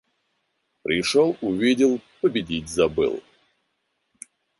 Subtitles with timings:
[0.81, 3.21] Пришел, увидел, победить забыл.